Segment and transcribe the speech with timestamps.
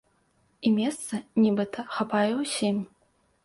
[0.67, 2.85] І месца, нібыта, хапае ўсім.